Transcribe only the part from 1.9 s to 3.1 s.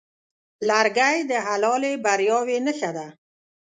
بریاوې نښه ده.